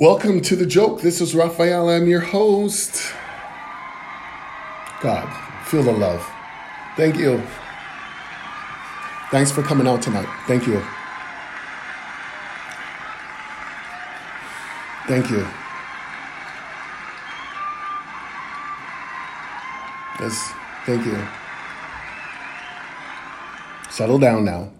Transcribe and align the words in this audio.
Welcome 0.00 0.42
to 0.42 0.54
the 0.54 0.64
joke. 0.64 1.00
This 1.00 1.20
is 1.20 1.34
Raphael. 1.34 1.88
I'm 1.88 2.06
your 2.06 2.20
host. 2.20 3.12
God, 5.00 5.28
feel 5.64 5.82
the 5.82 5.90
love. 5.90 6.24
Thank 6.96 7.16
you. 7.16 7.42
Thanks 9.32 9.50
for 9.50 9.64
coming 9.64 9.88
out 9.88 10.00
tonight. 10.00 10.28
Thank 10.46 10.68
you. 10.68 10.80
Thank 15.08 15.30
you. 15.32 15.44
Yes, 20.20 20.52
thank 20.86 21.04
you. 21.06 21.26
Settle 23.90 24.20
down 24.20 24.44
now. 24.44 24.70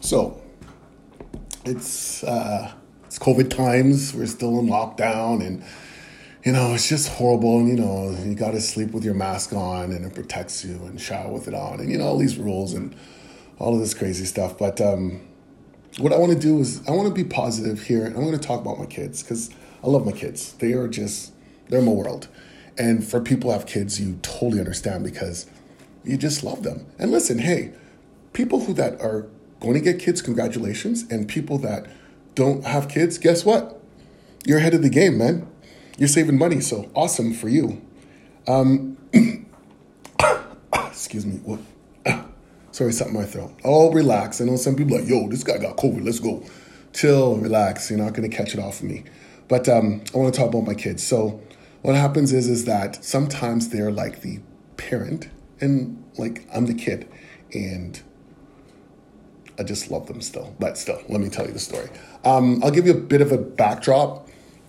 So, 0.00 0.40
it's 1.66 2.24
uh, 2.24 2.72
it's 3.14 3.24
COVID 3.24 3.48
times. 3.48 4.12
We're 4.12 4.26
still 4.26 4.58
in 4.58 4.66
lockdown, 4.66 5.46
and 5.46 5.62
you 6.44 6.50
know 6.50 6.74
it's 6.74 6.88
just 6.88 7.08
horrible. 7.10 7.60
And 7.60 7.68
you 7.68 7.76
know 7.76 8.10
you 8.24 8.34
got 8.34 8.52
to 8.52 8.60
sleep 8.60 8.90
with 8.90 9.04
your 9.04 9.14
mask 9.14 9.52
on, 9.52 9.92
and 9.92 10.04
it 10.04 10.14
protects 10.14 10.64
you, 10.64 10.84
and 10.86 11.00
shower 11.00 11.32
with 11.32 11.46
it 11.46 11.54
on, 11.54 11.78
and 11.78 11.92
you 11.92 11.98
know 11.98 12.06
all 12.06 12.18
these 12.18 12.36
rules 12.36 12.74
and 12.74 12.94
all 13.60 13.74
of 13.74 13.80
this 13.80 13.94
crazy 13.94 14.24
stuff. 14.24 14.58
But 14.58 14.80
um, 14.80 15.20
what 15.98 16.12
I 16.12 16.18
want 16.18 16.32
to 16.32 16.38
do 16.38 16.58
is 16.58 16.82
I 16.88 16.90
want 16.90 17.06
to 17.08 17.14
be 17.14 17.22
positive 17.22 17.84
here. 17.84 18.06
I'm 18.06 18.14
going 18.14 18.32
to 18.32 18.38
talk 18.38 18.60
about 18.60 18.80
my 18.80 18.86
kids 18.86 19.22
because 19.22 19.50
I 19.84 19.86
love 19.86 20.04
my 20.04 20.12
kids. 20.12 20.54
They 20.54 20.72
are 20.72 20.88
just 20.88 21.32
they're 21.68 21.82
my 21.82 21.92
world. 21.92 22.26
And 22.76 23.06
for 23.06 23.20
people 23.20 23.50
who 23.50 23.56
have 23.56 23.68
kids, 23.68 24.00
you 24.00 24.18
totally 24.22 24.58
understand 24.58 25.04
because 25.04 25.46
you 26.02 26.16
just 26.16 26.42
love 26.42 26.64
them. 26.64 26.86
And 26.98 27.12
listen, 27.12 27.38
hey, 27.38 27.74
people 28.32 28.64
who 28.64 28.74
that 28.74 29.00
are 29.00 29.28
going 29.60 29.74
to 29.74 29.80
get 29.80 30.00
kids, 30.00 30.20
congratulations. 30.20 31.04
And 31.12 31.28
people 31.28 31.58
that 31.58 31.86
don't 32.34 32.64
have 32.64 32.88
kids, 32.88 33.18
guess 33.18 33.44
what? 33.44 33.80
You're 34.44 34.58
ahead 34.58 34.74
of 34.74 34.82
the 34.82 34.90
game, 34.90 35.18
man. 35.18 35.48
You're 35.98 36.08
saving 36.08 36.38
money, 36.38 36.60
so 36.60 36.90
awesome 36.94 37.32
for 37.32 37.48
you. 37.48 37.80
Um, 38.46 38.96
excuse 40.74 41.24
me. 41.24 41.36
What? 41.44 41.60
Sorry, 42.72 42.92
something 42.92 43.14
in 43.14 43.22
my 43.22 43.26
throat. 43.26 43.52
Oh, 43.64 43.92
relax. 43.92 44.40
I 44.40 44.44
know 44.44 44.56
some 44.56 44.74
people 44.74 44.98
like, 44.98 45.08
yo, 45.08 45.28
this 45.28 45.44
guy 45.44 45.58
got 45.58 45.76
COVID. 45.76 46.04
Let's 46.04 46.18
go. 46.18 46.44
Chill, 46.92 47.36
relax. 47.36 47.90
You're 47.90 47.98
not 47.98 48.14
to 48.14 48.28
catch 48.28 48.54
it 48.54 48.60
off 48.60 48.80
of 48.80 48.86
me. 48.86 49.04
But 49.48 49.68
um, 49.68 50.02
I 50.14 50.18
want 50.18 50.34
to 50.34 50.40
talk 50.40 50.48
about 50.48 50.64
my 50.64 50.74
kids. 50.74 51.02
So 51.02 51.40
what 51.82 51.94
happens 51.96 52.32
is 52.32 52.48
is 52.48 52.64
that 52.64 53.04
sometimes 53.04 53.68
they're 53.68 53.92
like 53.92 54.22
the 54.22 54.40
parent 54.76 55.28
and 55.60 56.02
like 56.16 56.46
I'm 56.54 56.66
the 56.66 56.74
kid 56.74 57.08
and 57.52 58.00
I 59.58 59.62
just 59.62 59.90
love 59.90 60.06
them 60.06 60.20
still. 60.20 60.54
But 60.58 60.78
still, 60.78 61.00
let 61.08 61.20
me 61.20 61.28
tell 61.28 61.46
you 61.46 61.52
the 61.52 61.58
story. 61.58 61.88
Um, 62.24 62.62
I'll 62.64 62.70
give 62.70 62.86
you 62.86 62.92
a 62.92 63.00
bit 63.00 63.20
of 63.20 63.32
a 63.32 63.38
backdrop. 63.38 64.28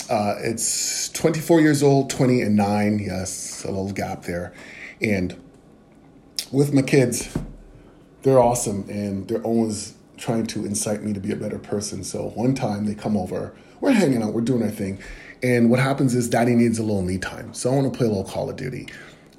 Uh, 0.09 0.35
it's 0.39 1.09
24 1.09 1.61
years 1.61 1.81
old, 1.81 2.09
20 2.09 2.41
and 2.41 2.55
9. 2.55 2.99
Yes, 2.99 3.63
a 3.63 3.67
little 3.67 3.91
gap 3.91 4.23
there. 4.23 4.53
And 5.01 5.41
with 6.51 6.73
my 6.73 6.83
kids, 6.83 7.35
they're 8.21 8.39
awesome 8.39 8.87
and 8.89 9.27
they're 9.27 9.41
always 9.41 9.95
trying 10.17 10.45
to 10.47 10.65
incite 10.65 11.03
me 11.03 11.13
to 11.13 11.19
be 11.19 11.31
a 11.31 11.35
better 11.35 11.59
person. 11.59 12.03
So 12.03 12.29
one 12.29 12.55
time 12.55 12.85
they 12.85 12.95
come 12.95 13.17
over, 13.17 13.55
we're 13.81 13.91
hanging 13.91 14.23
out, 14.23 14.33
we're 14.33 14.41
doing 14.41 14.63
our 14.63 14.69
thing. 14.69 14.99
And 15.43 15.69
what 15.69 15.79
happens 15.79 16.15
is 16.15 16.29
daddy 16.29 16.55
needs 16.55 16.79
a 16.79 16.83
little 16.83 17.01
me 17.01 17.17
time. 17.17 17.53
So 17.53 17.71
I 17.71 17.75
want 17.75 17.91
to 17.91 17.97
play 17.97 18.07
a 18.07 18.09
little 18.09 18.23
Call 18.23 18.49
of 18.49 18.55
Duty. 18.55 18.87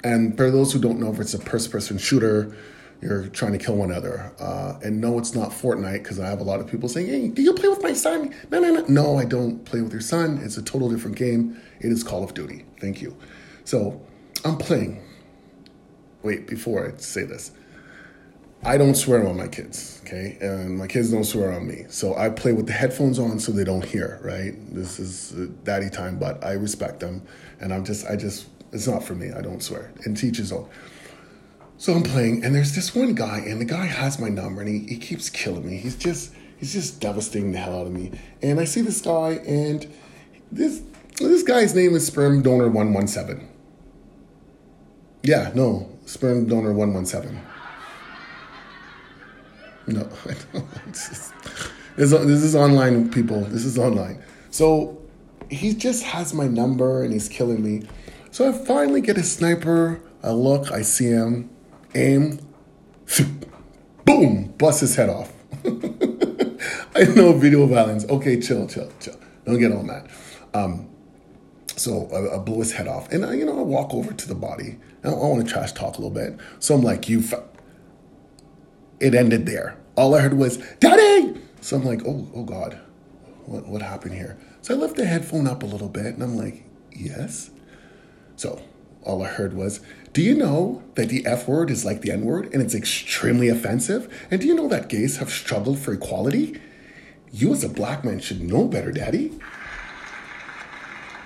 And 0.04 0.36
for 0.36 0.50
those 0.50 0.72
who 0.72 0.78
don't 0.78 1.00
know 1.00 1.12
if 1.12 1.18
it's 1.18 1.34
a 1.34 1.38
first 1.38 1.72
person 1.72 1.98
shooter, 1.98 2.54
you're 3.00 3.28
trying 3.28 3.52
to 3.52 3.58
kill 3.58 3.76
one 3.76 3.90
another. 3.90 4.32
Uh, 4.38 4.78
and 4.82 5.00
no, 5.00 5.18
it's 5.18 5.34
not 5.34 5.50
Fortnite 5.50 6.02
because 6.02 6.18
I 6.18 6.28
have 6.28 6.40
a 6.40 6.44
lot 6.44 6.60
of 6.60 6.66
people 6.66 6.88
saying, 6.88 7.06
hey, 7.06 7.28
do 7.28 7.42
you 7.42 7.52
play 7.52 7.68
with 7.68 7.82
my 7.82 7.92
son? 7.92 8.34
No, 8.50 8.58
no, 8.60 8.72
no. 8.72 8.84
No, 8.88 9.18
I 9.18 9.24
don't 9.24 9.64
play 9.64 9.80
with 9.80 9.92
your 9.92 10.00
son. 10.00 10.40
It's 10.42 10.56
a 10.56 10.62
total 10.62 10.88
different 10.88 11.16
game. 11.16 11.60
It 11.80 11.92
is 11.92 12.02
Call 12.02 12.24
of 12.24 12.34
Duty. 12.34 12.64
Thank 12.80 13.02
you. 13.02 13.16
So 13.64 14.00
I'm 14.44 14.56
playing. 14.56 15.02
Wait, 16.22 16.46
before 16.46 16.92
I 16.92 16.96
say 16.98 17.24
this, 17.24 17.52
I 18.64 18.78
don't 18.78 18.96
swear 18.96 19.28
on 19.28 19.36
my 19.36 19.46
kids, 19.46 20.00
okay? 20.04 20.38
And 20.40 20.76
my 20.78 20.88
kids 20.88 21.12
don't 21.12 21.24
swear 21.24 21.52
on 21.52 21.68
me. 21.68 21.84
So 21.88 22.16
I 22.16 22.30
play 22.30 22.52
with 22.52 22.66
the 22.66 22.72
headphones 22.72 23.18
on 23.18 23.38
so 23.38 23.52
they 23.52 23.62
don't 23.62 23.84
hear, 23.84 24.18
right? 24.24 24.54
This 24.74 24.98
is 24.98 25.34
uh, 25.34 25.46
daddy 25.62 25.88
time, 25.88 26.18
but 26.18 26.42
I 26.44 26.52
respect 26.52 26.98
them. 26.98 27.22
And 27.60 27.72
I'm 27.72 27.84
just, 27.84 28.06
I 28.06 28.16
just, 28.16 28.48
it's 28.72 28.88
not 28.88 29.04
for 29.04 29.14
me. 29.14 29.30
I 29.30 29.40
don't 29.40 29.62
swear. 29.62 29.92
And 30.04 30.16
teach 30.16 30.38
his 30.38 30.50
own. 30.50 30.68
So 31.78 31.92
I'm 31.92 32.02
playing, 32.02 32.42
and 32.44 32.54
there's 32.54 32.74
this 32.74 32.94
one 32.94 33.14
guy, 33.14 33.38
and 33.38 33.60
the 33.60 33.64
guy 33.66 33.84
has 33.84 34.18
my 34.18 34.28
number, 34.28 34.62
and 34.62 34.68
he, 34.68 34.94
he 34.94 34.98
keeps 34.98 35.28
killing 35.28 35.66
me. 35.66 35.76
He's 35.76 35.96
just, 35.96 36.32
he's 36.56 36.72
just 36.72 37.00
devastating 37.00 37.52
the 37.52 37.58
hell 37.58 37.80
out 37.80 37.86
of 37.86 37.92
me. 37.92 38.12
And 38.42 38.58
I 38.58 38.64
see 38.64 38.80
this 38.80 39.02
guy, 39.02 39.40
and 39.46 39.86
this, 40.50 40.82
this 41.18 41.42
guy's 41.42 41.74
name 41.74 41.94
is 41.94 42.06
Sperm 42.06 42.42
Donor 42.42 42.68
117. 42.68 43.46
Yeah, 45.22 45.50
no, 45.54 45.90
Sperm 46.06 46.46
Donor 46.46 46.72
117. 46.72 47.40
No, 49.88 50.02
this, 50.86 51.32
this 51.96 52.42
is 52.42 52.56
online, 52.56 53.10
people. 53.10 53.42
This 53.42 53.64
is 53.64 53.78
online. 53.78 54.22
So 54.50 55.02
he 55.50 55.74
just 55.74 56.02
has 56.04 56.34
my 56.34 56.46
number 56.46 57.02
and 57.02 57.12
he's 57.12 57.28
killing 57.28 57.62
me. 57.62 57.86
So 58.30 58.48
I 58.48 58.52
finally 58.52 59.00
get 59.00 59.16
a 59.16 59.22
sniper. 59.22 60.00
I 60.22 60.30
look, 60.30 60.72
I 60.72 60.82
see 60.82 61.06
him, 61.06 61.50
aim, 61.96 62.38
boom, 64.04 64.54
bust 64.58 64.80
his 64.80 64.94
head 64.94 65.08
off. 65.08 65.32
I 66.94 67.04
know 67.14 67.32
video 67.32 67.66
violence. 67.66 68.04
Okay, 68.08 68.40
chill, 68.40 68.66
chill, 68.68 68.90
chill. 69.00 69.18
Don't 69.44 69.58
get 69.58 69.72
on 69.72 69.86
that. 69.88 70.06
Um, 70.54 70.88
so 71.76 72.08
I, 72.12 72.36
I, 72.36 72.38
blew 72.38 72.58
his 72.60 72.72
head 72.72 72.88
off, 72.88 73.12
and 73.12 73.24
I, 73.24 73.34
you 73.34 73.44
know, 73.44 73.58
I 73.58 73.62
walk 73.62 73.92
over 73.92 74.12
to 74.12 74.28
the 74.28 74.34
body. 74.34 74.78
I, 75.04 75.08
I 75.08 75.12
want 75.12 75.46
to 75.46 75.52
trash 75.52 75.72
talk 75.72 75.98
a 75.98 76.00
little 76.00 76.10
bit. 76.10 76.38
So 76.58 76.74
I'm 76.74 76.82
like, 76.82 77.08
you. 77.08 77.22
It 78.98 79.14
ended 79.14 79.44
there. 79.44 79.76
All 79.96 80.14
I 80.14 80.20
heard 80.20 80.34
was, 80.34 80.56
Daddy! 80.80 81.38
So 81.60 81.76
I'm 81.76 81.84
like, 81.84 82.02
oh, 82.06 82.28
oh 82.34 82.44
God, 82.44 82.78
what, 83.44 83.66
what 83.66 83.82
happened 83.82 84.14
here? 84.14 84.38
So 84.62 84.74
I 84.74 84.78
lift 84.78 84.96
the 84.96 85.04
headphone 85.04 85.46
up 85.46 85.62
a 85.62 85.66
little 85.66 85.88
bit 85.88 86.06
and 86.06 86.22
I'm 86.22 86.36
like, 86.36 86.64
yes. 86.92 87.50
So 88.36 88.62
all 89.02 89.22
I 89.22 89.28
heard 89.28 89.52
was, 89.54 89.80
do 90.16 90.22
you 90.22 90.34
know 90.34 90.82
that 90.94 91.10
the 91.10 91.26
F 91.26 91.46
word 91.46 91.70
is 91.70 91.84
like 91.84 92.00
the 92.00 92.10
N 92.10 92.22
word 92.22 92.48
and 92.54 92.62
it's 92.62 92.74
extremely 92.74 93.50
offensive? 93.50 94.26
And 94.30 94.40
do 94.40 94.46
you 94.46 94.54
know 94.54 94.66
that 94.66 94.88
gays 94.88 95.18
have 95.18 95.28
struggled 95.28 95.78
for 95.78 95.92
equality? 95.92 96.58
You 97.32 97.52
as 97.52 97.62
a 97.62 97.68
black 97.68 98.02
man 98.02 98.20
should 98.20 98.40
know 98.40 98.66
better, 98.66 98.90
Daddy. 98.90 99.38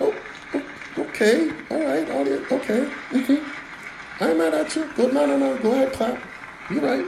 Oh, 0.01 0.13
oh 0.55 0.65
okay, 0.99 1.53
all 1.71 1.79
right, 1.81 2.11
audience, 2.11 2.51
okay. 2.51 2.91
Mm-hmm. 3.11 4.25
I'm 4.25 4.39
mad 4.39 4.55
at 4.55 4.75
you. 4.75 4.93
Go, 4.97 5.07
no, 5.07 5.25
no, 5.25 5.37
no, 5.37 5.57
go 5.59 5.71
ahead, 5.71 5.93
clap. 5.93 6.21
You're 6.69 6.83
right. 6.83 7.07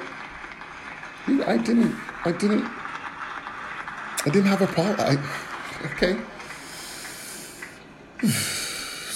I 1.49 1.57
didn't. 1.57 1.97
I 2.25 2.31
didn't. 2.31 2.65
I 4.25 4.31
didn't 4.31 4.47
have 4.47 4.63
a 4.63 4.69
problem. 4.69 5.01
I, 5.01 5.19
okay. 5.97 6.17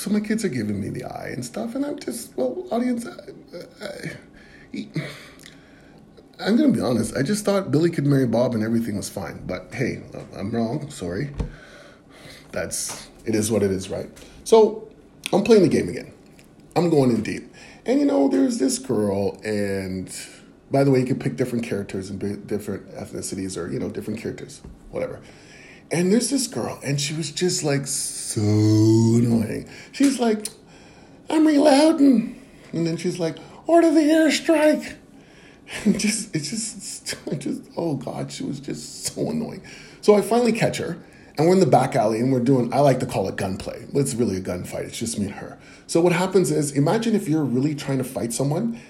So 0.07 0.13
my 0.13 0.21
kids 0.21 0.45
are 0.45 0.49
giving 0.49 0.81
me 0.81 0.89
the 0.89 1.03
eye 1.03 1.31
and 1.33 1.45
stuff, 1.45 1.75
and 1.75 1.85
I'm 1.85 1.99
just 1.99 2.37
well, 2.37 2.65
audience. 2.71 3.05
I, 3.05 3.85
I, 3.85 4.87
I'm 6.39 6.57
gonna 6.57 6.69
be 6.69 6.81
honest. 6.81 7.17
I 7.17 7.25
just 7.25 7.45
thought 7.45 7.73
Billy 7.73 7.91
could 7.91 8.07
marry 8.07 8.25
Bob 8.25 8.55
and 8.55 8.63
everything 8.63 8.97
was 8.97 9.09
fine. 9.09 9.45
But 9.45 9.75
hey, 9.75 10.05
I'm 10.37 10.53
wrong. 10.53 10.91
Sorry. 10.93 11.35
That's 12.53 13.09
it 13.25 13.35
is 13.35 13.51
what 13.51 13.65
it 13.65 13.73
is, 13.73 13.91
right? 13.91 14.09
So 14.45 14.89
I'm 15.33 15.43
playing 15.43 15.65
the 15.65 15.69
game 15.69 15.89
again. 15.89 16.15
I'm 16.77 16.89
going 16.89 17.11
in 17.11 17.25
deep, 17.25 17.53
and 17.85 17.99
you 17.99 18.07
know, 18.07 18.29
there's 18.29 18.59
this 18.59 18.79
girl 18.79 19.41
and 19.43 20.09
by 20.71 20.85
the 20.85 20.91
way, 20.91 21.01
you 21.01 21.07
can 21.07 21.19
pick 21.19 21.37
different 21.37 21.65
characters 21.65 22.11
and 22.11 22.47
different 22.47 22.91
ethnicities 22.91 23.57
or, 23.57 23.71
you 23.71 23.79
know, 23.79 23.89
different 23.89 24.21
characters, 24.21 24.63
whatever. 24.91 25.21
And 25.91 26.13
there's 26.13 26.31
this 26.31 26.47
girl, 26.47 26.81
and 26.83 27.01
she 27.01 27.15
was 27.15 27.31
just 27.31 27.63
like 27.63 27.87
so 27.87 28.41
annoying. 28.41 29.69
She's 29.93 30.19
like, 30.19 30.49
I'm 31.31 31.47
reloading. 31.47 32.43
And 32.73 32.87
then 32.87 32.97
she's 32.97 33.19
like, 33.19 33.37
order 33.67 33.91
the 33.91 34.01
airstrike. 34.01 34.95
And 35.85 35.99
just, 35.99 36.33
it's 36.33 36.51
just, 36.51 37.17
just, 37.41 37.63
oh 37.77 37.97
God, 37.97 38.31
she 38.31 38.45
was 38.45 38.61
just 38.61 39.07
so 39.07 39.31
annoying. 39.31 39.65
So 40.01 40.15
I 40.15 40.21
finally 40.21 40.53
catch 40.53 40.77
her, 40.77 40.97
and 41.37 41.49
we're 41.49 41.55
in 41.55 41.61
the 41.61 41.67
back 41.67 41.97
alley, 41.97 42.21
and 42.21 42.33
we're 42.33 42.39
doing, 42.39 42.73
I 42.73 42.79
like 42.79 43.01
to 43.01 43.07
call 43.07 43.29
it 43.29 43.35
gunplay, 43.35 43.85
it's 43.93 44.15
really 44.15 44.37
a 44.37 44.41
gunfight. 44.41 44.85
It's 44.85 44.97
just 44.97 45.19
me 45.19 45.27
and 45.27 45.35
her. 45.35 45.59
So 45.89 46.01
what 46.01 46.13
happens 46.13 46.53
is, 46.53 46.71
imagine 46.71 47.17
if 47.17 47.29
you're 47.29 47.43
really 47.43 47.75
trying 47.75 47.99
to 47.99 48.05
fight 48.05 48.33
someone 48.33 48.81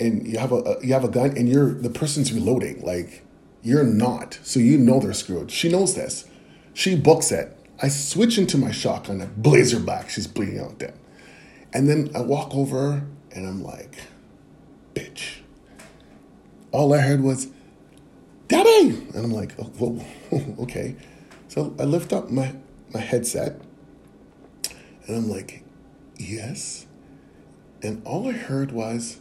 and 0.00 0.26
you 0.26 0.38
have 0.38 0.52
a, 0.52 0.76
you 0.82 0.92
have 0.92 1.04
a 1.04 1.08
gun 1.08 1.36
and 1.36 1.48
you're 1.48 1.72
the 1.72 1.90
person's 1.90 2.32
reloading 2.32 2.80
like 2.82 3.24
you're 3.62 3.84
not 3.84 4.38
so 4.42 4.58
you 4.60 4.76
know 4.76 5.00
they're 5.00 5.12
screwed 5.12 5.50
she 5.50 5.68
knows 5.68 5.94
this 5.94 6.28
she 6.74 6.96
books 6.96 7.32
it. 7.32 7.56
I 7.80 7.88
switch 7.88 8.36
into 8.36 8.58
my 8.58 8.70
shotgun 8.70 9.22
I 9.22 9.26
blazer 9.26 9.80
back. 9.80 10.10
She's 10.10 10.26
bleeding 10.26 10.60
out 10.60 10.78
dead 10.78 10.94
and 11.74 11.88
then 11.88 12.08
i 12.14 12.20
walk 12.20 12.54
over 12.54 13.04
and 13.32 13.46
i'm 13.46 13.62
like 13.62 13.98
bitch. 14.94 15.40
All 16.70 16.94
i 16.94 16.98
heard 16.98 17.20
was 17.20 17.48
daddy! 18.48 18.90
And 19.12 19.16
i'm 19.16 19.32
like 19.32 19.54
oh, 19.58 19.64
whoa, 19.64 20.54
okay. 20.62 20.94
So 21.48 21.74
i 21.78 21.84
lift 21.84 22.12
up 22.12 22.30
my 22.30 22.54
my 22.92 23.00
headset, 23.00 23.60
and 25.06 25.16
I'm 25.16 25.28
like, 25.28 25.64
yes. 26.16 26.86
And 27.82 28.06
all 28.06 28.28
I 28.28 28.32
heard 28.32 28.70
was, 28.70 29.18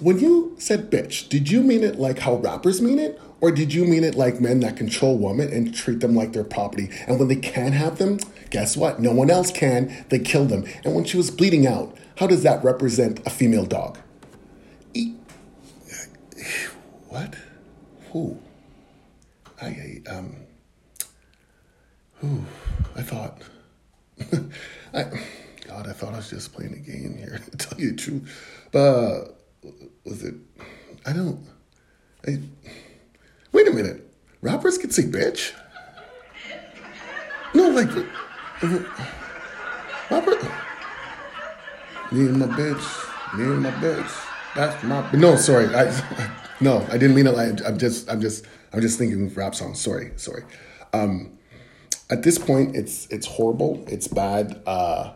when 0.00 0.18
you 0.18 0.54
said 0.58 0.90
bitch, 0.90 1.28
did 1.28 1.50
you 1.50 1.62
mean 1.62 1.82
it 1.82 1.98
like 1.98 2.20
how 2.20 2.36
rappers 2.36 2.80
mean 2.80 2.98
it? 2.98 3.20
Or 3.40 3.50
did 3.50 3.74
you 3.74 3.84
mean 3.84 4.02
it 4.02 4.14
like 4.14 4.40
men 4.40 4.60
that 4.60 4.76
control 4.76 5.18
women 5.18 5.52
and 5.52 5.74
treat 5.74 6.00
them 6.00 6.14
like 6.14 6.32
their 6.32 6.44
property? 6.44 6.90
And 7.06 7.18
when 7.18 7.28
they 7.28 7.36
can't 7.36 7.74
have 7.74 7.98
them, 7.98 8.18
guess 8.50 8.76
what? 8.76 8.98
No 9.00 9.12
one 9.12 9.30
else 9.30 9.50
can. 9.50 10.06
They 10.08 10.18
kill 10.18 10.46
them. 10.46 10.64
And 10.84 10.94
when 10.94 11.04
she 11.04 11.16
was 11.18 11.30
bleeding 11.30 11.66
out, 11.66 11.96
how 12.16 12.26
does 12.26 12.42
that 12.44 12.64
represent 12.64 13.20
a 13.26 13.30
female 13.30 13.66
dog? 13.66 13.98
E- 14.94 15.14
what? 17.08 17.34
Who? 18.12 18.38
I, 19.60 19.66
I 19.66 20.10
um. 20.10 20.36
Who? 22.20 22.42
I 22.94 23.02
thought. 23.02 23.42
I, 24.94 25.02
God, 25.66 25.88
I 25.88 25.92
thought 25.92 26.14
I 26.14 26.16
was 26.16 26.30
just 26.30 26.54
playing 26.54 26.72
a 26.72 26.78
game 26.78 27.16
here. 27.18 27.40
To 27.50 27.56
tell 27.56 27.78
you 27.80 27.90
the 27.90 27.96
truth, 27.96 28.68
but 28.72 29.35
was 30.04 30.22
it? 30.22 30.34
I 31.04 31.12
don't. 31.12 31.46
I. 32.26 32.38
Wait 33.52 33.68
a 33.68 33.70
minute. 33.70 34.12
Rappers 34.42 34.78
can 34.78 34.90
say 34.90 35.04
bitch. 35.04 35.52
No, 37.54 37.68
like. 37.70 37.88
Robert. 40.10 40.42
Me 42.12 42.20
and 42.26 42.38
my 42.38 42.46
bitch. 42.46 43.36
Me 43.36 43.44
and 43.44 43.62
my 43.62 43.70
bitch. 43.72 44.26
That's 44.54 44.82
my. 44.84 45.10
No, 45.12 45.36
sorry. 45.36 45.74
I. 45.74 45.92
No, 46.60 46.86
I 46.90 46.98
didn't 46.98 47.14
mean 47.14 47.26
it. 47.26 47.34
Like, 47.34 47.64
I'm 47.66 47.78
just. 47.78 48.10
I'm 48.10 48.20
just. 48.20 48.44
I'm 48.72 48.80
just 48.80 48.98
thinking 48.98 49.32
rap 49.34 49.54
songs. 49.54 49.80
Sorry. 49.80 50.12
Sorry. 50.16 50.42
Um, 50.92 51.38
at 52.10 52.22
this 52.22 52.38
point, 52.38 52.76
it's 52.76 53.06
it's 53.06 53.26
horrible. 53.26 53.84
It's 53.88 54.08
bad. 54.08 54.62
Uh, 54.66 55.12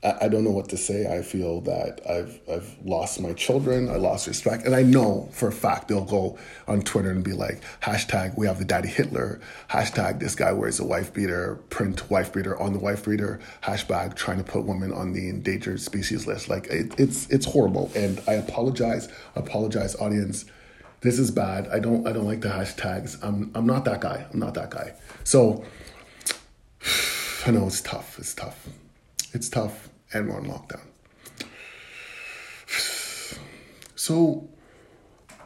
I, 0.00 0.28
don't 0.28 0.44
know 0.44 0.52
what 0.52 0.68
to 0.68 0.76
say. 0.76 1.12
I 1.12 1.22
feel 1.22 1.60
that 1.62 2.00
I've 2.08 2.40
I've 2.48 2.76
lost 2.84 3.20
my 3.20 3.32
children. 3.32 3.90
I 3.90 3.96
lost 3.96 4.28
respect, 4.28 4.64
and 4.64 4.74
I 4.74 4.82
know 4.82 5.28
for 5.32 5.48
a 5.48 5.52
fact 5.52 5.88
they'll 5.88 6.04
go 6.04 6.38
on 6.68 6.82
Twitter 6.82 7.10
and 7.10 7.24
be 7.24 7.32
like 7.32 7.60
hashtag 7.82 8.38
We 8.38 8.46
have 8.46 8.60
the 8.60 8.64
Daddy 8.64 8.88
Hitler. 8.88 9.40
Hashtag 9.70 10.20
This 10.20 10.36
guy 10.36 10.52
wears 10.52 10.78
a 10.78 10.84
wife 10.84 11.12
beater. 11.12 11.56
Print 11.68 12.08
wife 12.10 12.32
beater 12.32 12.56
on 12.60 12.74
the 12.74 12.78
wife 12.78 13.06
beater. 13.06 13.40
Hashtag 13.64 14.14
Trying 14.14 14.38
to 14.38 14.44
put 14.44 14.64
women 14.64 14.92
on 14.92 15.12
the 15.14 15.28
endangered 15.28 15.80
species 15.80 16.28
list. 16.28 16.48
Like 16.48 16.68
it, 16.68 16.94
it's 16.98 17.28
it's 17.28 17.46
horrible, 17.46 17.90
and 17.96 18.22
I 18.28 18.34
apologize. 18.34 19.08
Apologize, 19.34 19.96
audience. 19.96 20.44
This 21.00 21.18
is 21.18 21.32
bad. 21.32 21.66
I 21.68 21.80
don't 21.80 22.06
I 22.06 22.12
don't 22.12 22.26
like 22.26 22.40
the 22.40 22.50
hashtags. 22.50 23.18
I'm 23.20 23.50
I'm 23.52 23.66
not 23.66 23.84
that 23.86 24.00
guy. 24.00 24.26
I'm 24.32 24.38
not 24.38 24.54
that 24.54 24.70
guy. 24.70 24.94
So 25.24 25.64
I 27.46 27.50
know 27.50 27.66
it's 27.66 27.80
tough. 27.80 28.16
It's 28.20 28.34
tough. 28.34 28.68
It's 29.32 29.48
tough, 29.48 29.88
and 30.12 30.28
we're 30.28 30.36
on 30.36 30.46
lockdown. 30.46 30.80
So 33.94 34.48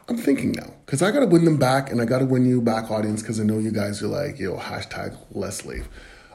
I'm 0.09 0.19
thinking 0.19 0.53
now, 0.53 0.75
because 0.85 1.01
I 1.03 1.11
got 1.11 1.21
to 1.21 1.27
win 1.27 1.47
them 1.47 1.57
back, 1.57 1.91
and 1.91 2.01
I 2.01 2.05
got 2.05 2.19
to 2.19 2.27
win 2.27 2.45
you 2.45 2.61
back, 2.61 2.91
audience, 2.91 3.23
because 3.23 3.41
I 3.41 3.45
know 3.45 3.59
you 3.59 3.73
guys 3.73 4.03
are 4.03 4.09
like, 4.09 4.39
yo, 4.39 4.59
hashtag 4.59 5.17
let's 5.33 5.65
leave. 5.65 5.89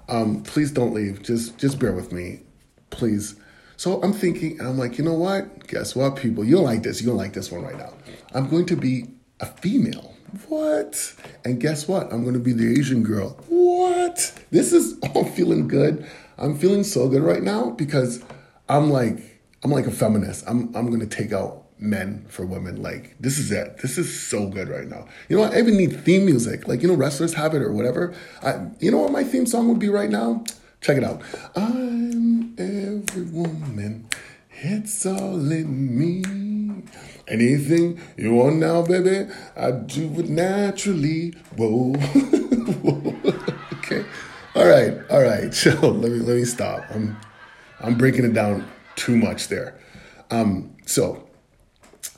Um, 0.09 0.41
please 0.44 0.71
don't 0.71 0.94
leave. 0.94 1.21
Just 1.21 1.57
just 1.57 1.79
bear 1.79 1.94
with 1.94 2.11
me, 2.11 2.41
please. 2.89 3.35
So 3.75 4.01
I'm 4.01 4.13
thinking, 4.13 4.59
and 4.59 4.67
I'm 4.67 4.77
like, 4.77 4.97
you 4.97 5.03
know 5.03 5.13
what? 5.13 5.67
Guess 5.67 5.95
what, 5.95 6.15
people? 6.15 6.44
You 6.44 6.55
don't 6.55 6.65
like 6.65 6.81
this. 6.81 7.01
You 7.01 7.07
don't 7.07 7.17
like 7.17 7.33
this 7.33 7.51
one 7.51 7.61
right 7.61 7.77
now. 7.77 7.94
I'm 8.33 8.49
going 8.49 8.65
to 8.65 8.75
be 8.75 9.05
a 9.39 9.45
female. 9.45 10.15
What? 10.47 11.13
And 11.45 11.59
guess 11.61 11.88
what? 11.88 12.11
I'm 12.11 12.23
going 12.23 12.33
to 12.33 12.39
be 12.39 12.53
the 12.53 12.79
Asian 12.79 13.03
girl. 13.03 13.38
What? 13.47 14.33
This 14.49 14.73
is 14.73 14.97
all 15.13 15.25
feeling 15.25 15.67
good. 15.67 16.07
I'm 16.38 16.57
feeling 16.57 16.84
so 16.84 17.07
good 17.10 17.24
right 17.24 17.42
now 17.42 17.72
because 17.72 18.24
I'm 18.69 18.92
like 18.92 19.42
I'm 19.63 19.72
like 19.72 19.88
a 19.88 19.92
feminist. 19.92 20.44
I'm 20.48 20.75
I'm 20.75 21.00
to 21.00 21.07
take 21.07 21.34
out 21.34 21.63
men 21.80 22.25
for 22.30 22.45
women. 22.45 22.81
Like 22.81 23.16
this 23.19 23.38
is 23.38 23.51
it. 23.51 23.80
This 23.81 23.98
is 23.98 24.19
so 24.19 24.48
good 24.48 24.69
right 24.69 24.88
now. 24.88 25.07
You 25.30 25.38
know? 25.38 25.44
I 25.44 25.57
even 25.57 25.78
need 25.78 26.04
theme 26.04 26.25
music. 26.25 26.68
Like 26.68 26.81
you 26.81 26.88
know, 26.88 26.95
wrestlers 26.95 27.34
have 27.34 27.54
it 27.54 27.62
or 27.62 27.72
whatever. 27.72 28.13
I, 28.42 28.68
you 28.80 28.92
know 28.92 29.00
what 29.00 29.12
my 29.12 29.24
theme 29.24 29.45
song 29.45 29.68
would 29.69 29.80
be 29.80 29.89
right 29.89 30.10
now? 30.10 30.44
Check 30.81 30.98
it 30.98 31.04
out. 31.04 31.22
I'm 31.56 32.56
every 32.57 33.24
woman. 33.24 34.07
It's 34.51 35.06
all 35.06 35.51
in 35.51 35.98
me. 35.98 36.83
Anything 37.28 38.00
you 38.16 38.33
want 38.36 38.56
now, 38.57 38.83
baby, 38.83 39.30
I 39.56 39.72
do 39.72 40.19
it 40.19 40.30
naturally. 40.30 41.31
Whoa. 41.56 41.94
okay. 42.86 43.37
All 44.68 44.74
right. 44.74 44.98
All 45.10 45.22
right. 45.24 45.54
So 45.54 45.72
let 45.90 46.12
me 46.12 46.19
let 46.19 46.36
me 46.36 46.44
stop. 46.44 46.84
I'm 46.94 47.16
I'm 47.80 47.98
breaking 47.98 48.25
it 48.25 48.34
down 48.34 48.68
too 48.98 49.16
much 49.16 49.48
there. 49.48 49.80
Um, 50.30 50.75
so 50.86 51.25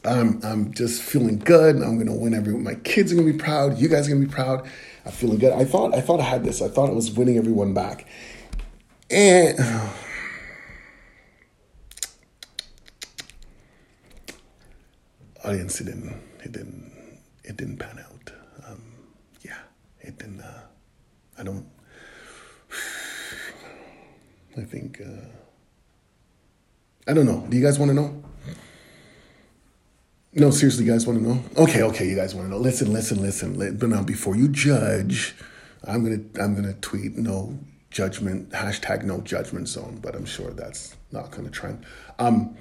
I'm 0.03 0.41
I'm 0.43 0.73
just 0.73 1.03
feeling 1.03 1.37
good. 1.37 1.75
I'm 1.75 1.99
gonna 1.99 2.15
win 2.15 2.33
everyone. 2.33 2.63
My 2.63 2.73
kids 2.75 3.11
are 3.11 3.15
gonna 3.15 3.31
be 3.31 3.37
proud. 3.37 3.77
You 3.77 3.87
guys 3.87 4.07
are 4.07 4.11
gonna 4.13 4.25
be 4.25 4.31
proud. 4.31 4.67
I'm 5.05 5.11
feeling 5.11 5.37
good. 5.37 5.53
I 5.53 5.63
thought 5.63 5.93
I 5.93 6.01
thought 6.01 6.19
I 6.19 6.23
had 6.23 6.43
this. 6.43 6.59
I 6.61 6.69
thought 6.69 6.89
I 6.89 6.93
was 6.93 7.11
winning 7.11 7.37
everyone 7.37 7.75
back. 7.75 8.07
And 9.11 9.59
audience, 15.45 15.81
it 15.81 15.85
didn't, 15.85 16.19
it 16.43 16.51
didn't, 16.51 16.91
it 17.43 17.57
didn't 17.57 17.77
pan 17.77 17.99
out. 17.99 18.31
Um, 18.67 18.81
yeah, 19.41 19.59
it 20.01 20.17
didn't. 20.17 20.41
Uh, 20.41 20.61
I 21.37 21.43
don't. 21.43 21.65
I 24.59 24.65
think. 24.65 25.01
Uh, 25.01 25.27
I 27.07 27.13
don't 27.13 27.25
know. 27.25 27.45
Do 27.49 27.57
you 27.57 27.63
guys 27.63 27.79
want 27.79 27.89
to 27.89 27.95
know? 27.95 28.23
No, 30.33 30.51
seriously, 30.51 30.85
you 30.85 30.91
guys 30.91 31.07
want 31.07 31.19
to 31.19 31.27
know? 31.27 31.43
Okay, 31.57 31.81
okay, 31.81 32.07
you 32.07 32.15
guys 32.15 32.35
want 32.35 32.47
to 32.47 32.51
know. 32.51 32.59
Listen, 32.59 32.93
listen, 32.93 33.19
listen. 33.21 33.57
But 33.77 33.89
now, 33.89 34.03
before 34.03 34.35
you 34.35 34.47
judge, 34.47 35.35
I'm 35.83 36.03
gonna, 36.03 36.21
I'm 36.43 36.53
gonna 36.53 36.73
tweet 36.73 37.17
no 37.17 37.57
judgment 37.89 38.51
hashtag 38.51 39.03
no 39.03 39.21
judgment 39.21 39.67
zone. 39.67 39.99
But 40.01 40.15
I'm 40.15 40.25
sure 40.25 40.51
that's 40.51 40.95
not 41.11 41.31
gonna 41.31 41.49
trend. 41.49 41.83
Um, 42.19 42.55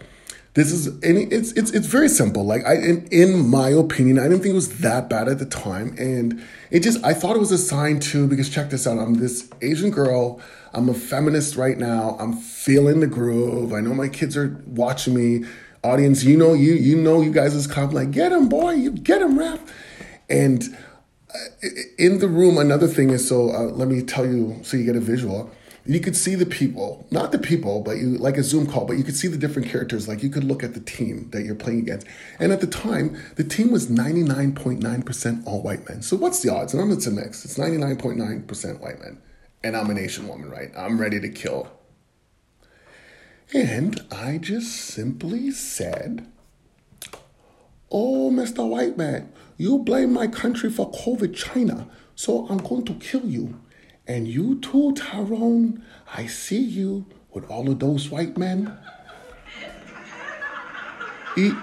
this 0.59 0.73
is 0.73 0.89
it's 1.03 1.53
it's 1.53 1.71
it's 1.71 1.87
very 1.87 2.09
simple. 2.09 2.45
Like 2.45 2.67
I 2.67 2.75
in, 2.75 3.07
in 3.13 3.49
my 3.49 3.69
opinion, 3.69 4.19
I 4.19 4.25
didn't 4.25 4.41
think 4.41 4.53
it 4.53 4.57
was 4.57 4.81
that 4.81 5.09
bad 5.09 5.29
at 5.29 5.39
the 5.39 5.47
time. 5.47 5.95
And 5.99 6.45
it 6.73 6.81
just 6.81 7.03
I 7.05 7.15
thought 7.15 7.37
it 7.37 7.39
was 7.39 7.53
a 7.53 7.59
sign 7.59 8.01
too, 8.01 8.27
because 8.27 8.51
check 8.51 8.71
this 8.71 8.87
out. 8.87 8.99
I'm 8.99 9.15
this 9.15 9.49
Asian 9.63 9.91
girl. 9.91 10.41
I'm 10.75 10.89
a 10.89 10.95
feminist 10.95 11.55
right 11.57 11.79
now. 11.79 12.17
I'm 12.19 12.33
feeling 12.33 12.99
the 13.01 13.07
groove. 13.07 13.73
I 13.73 13.81
know 13.81 13.95
my 13.95 14.09
kids 14.09 14.37
are 14.37 14.61
watching 14.67 15.15
me. 15.15 15.49
Audience, 15.85 16.25
you 16.25 16.37
know 16.37 16.55
you 16.55 16.75
you 16.75 16.97
know 16.97 17.21
you 17.21 17.31
guys 17.31 17.55
is 17.55 17.69
come 17.69 17.91
like 17.91 18.11
get 18.11 18.33
him 18.33 18.49
boy, 18.49 18.73
you 18.73 18.91
get 18.91 19.23
him 19.23 19.39
rap. 19.39 19.61
And 20.29 20.65
uh, 21.33 21.69
in 21.99 22.19
the 22.19 22.27
room, 22.27 22.59
another 22.59 22.89
thing 22.89 23.11
is 23.11 23.29
so 23.29 23.51
uh, 23.51 23.63
let 23.75 23.87
me 23.87 24.03
tell 24.03 24.27
you 24.27 24.59
so 24.65 24.77
you 24.77 24.85
get 24.85 24.97
a 24.97 25.01
visual 25.01 25.53
you 25.89 26.01
could 26.01 26.17
see 26.17 26.35
the 26.35 26.45
people, 26.45 27.07
not 27.11 27.33
the 27.33 27.39
people, 27.39 27.81
but 27.81 27.97
you 27.97 28.19
like 28.19 28.37
a 28.37 28.43
Zoom 28.43 28.67
call, 28.67 28.85
but 28.85 28.99
you 28.99 29.05
could 29.05 29.17
see 29.17 29.27
the 29.27 29.39
different 29.39 29.71
characters. 29.71 30.07
Like 30.07 30.23
you 30.23 30.29
could 30.29 30.45
look 30.45 30.63
at 30.63 30.75
the 30.75 30.81
team 30.81 31.31
that 31.31 31.45
you're 31.45 31.55
playing 31.55 31.81
against. 31.81 32.07
And 32.39 32.53
at 32.53 32.61
the 32.61 32.67
time, 32.67 33.19
the 33.37 33.45
team 33.45 33.71
was 33.71 33.87
99.9% 33.87 35.47
all 35.47 35.63
white 35.63 35.89
men. 35.89 36.03
So 36.03 36.15
what's 36.15 36.43
the 36.43 36.53
odds? 36.53 36.75
And 36.75 36.83
I'm 36.83 36.93
it's 36.93 37.07
a 37.07 37.11
mix. 37.11 37.43
It's 37.47 37.57
99.9% 37.57 38.81
white 38.81 39.01
men. 39.01 39.19
And 39.65 39.75
I'm 39.75 39.89
an 39.89 39.99
Asian 39.99 40.29
woman, 40.29 40.51
right? 40.51 40.71
I'm 40.77 41.01
ready 41.01 41.21
to 41.21 41.29
kill. 41.31 41.73
And 43.55 43.99
I 44.13 44.37
just 44.37 44.77
simply 44.77 45.51
said, 45.51 46.31
Oh, 47.91 48.31
Mr. 48.31 48.69
White 48.69 48.99
Man, 48.99 49.33
you 49.57 49.79
blame 49.79 50.13
my 50.13 50.27
country 50.27 50.69
for 50.69 50.93
COVID 50.93 51.35
China, 51.35 51.89
so 52.15 52.47
I'm 52.51 52.59
going 52.59 52.85
to 52.85 52.93
kill 52.93 53.25
you. 53.25 53.59
And 54.09 54.27
you 54.27 54.59
too, 54.61 54.95
Tyrone. 54.95 55.85
I 56.17 56.27
see 56.27 56.63
you 56.63 57.05
with 57.31 57.49
all 57.51 57.69
of 57.69 57.79
those 57.79 58.09
white 58.09 58.39
men. 58.39 58.75
Eat. 61.37 61.55